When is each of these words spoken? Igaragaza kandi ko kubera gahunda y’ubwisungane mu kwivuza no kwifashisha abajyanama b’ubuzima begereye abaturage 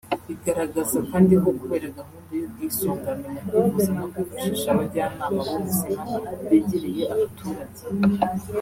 Igaragaza 0.33 0.97
kandi 1.09 1.33
ko 1.43 1.49
kubera 1.59 1.87
gahunda 1.97 2.31
y’ubwisungane 2.39 3.25
mu 3.33 3.39
kwivuza 3.49 3.91
no 3.99 4.05
kwifashisha 4.13 4.67
abajyanama 4.73 5.39
b’ubuzima 5.47 6.03
begereye 6.49 7.03
abaturage 7.13 7.81